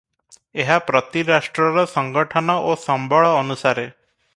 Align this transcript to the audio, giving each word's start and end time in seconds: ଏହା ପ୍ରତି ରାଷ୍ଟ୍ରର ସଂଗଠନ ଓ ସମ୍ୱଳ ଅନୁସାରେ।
ଏହା 0.63 0.77
ପ୍ରତି 0.87 1.23
ରାଷ୍ଟ୍ରର 1.27 1.85
ସଂଗଠନ 1.93 2.59
ଓ 2.71 2.75
ସମ୍ୱଳ 2.87 3.39
ଅନୁସାରେ। 3.45 3.89